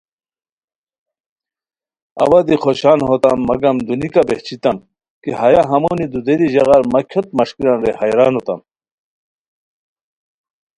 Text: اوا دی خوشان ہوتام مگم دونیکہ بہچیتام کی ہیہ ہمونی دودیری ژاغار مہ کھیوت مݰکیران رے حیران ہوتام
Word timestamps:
اوا 2.23 2.39
دی 2.47 2.55
خوشان 2.63 2.99
ہوتام 3.09 3.39
مگم 3.49 3.75
دونیکہ 3.87 4.21
بہچیتام 4.27 4.77
کی 5.21 5.29
ہیہ 5.39 5.63
ہمونی 5.71 6.05
دودیری 6.13 6.47
ژاغار 6.53 6.83
مہ 6.91 6.99
کھیوت 7.09 7.27
مݰکیران 7.37 7.77
رے 7.83 7.91
حیران 7.99 8.33
ہوتام 8.37 8.59